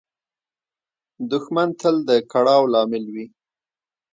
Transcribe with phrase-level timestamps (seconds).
[1.31, 3.25] دښمن تل د کړاو لامل وي